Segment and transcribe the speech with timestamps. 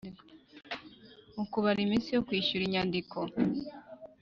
[1.35, 3.17] Mu kubara iminsi yo kwishyura inyandiko